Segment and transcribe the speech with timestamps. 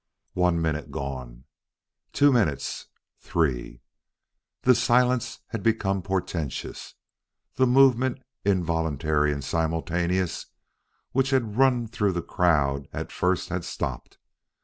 [0.33, 1.43] One minute gone!
[2.11, 2.87] Two minutes!
[3.19, 3.81] Three!
[4.63, 6.95] The silence had become portentous.
[7.53, 10.47] The movement, involuntary and simultaneous,
[11.11, 14.17] which had run through the crowd at first had stopped.